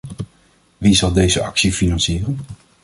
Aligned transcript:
Wie 0.77 0.95
zal 0.95 1.13
deze 1.13 1.43
actie 1.43 1.73
financieren? 1.73 2.37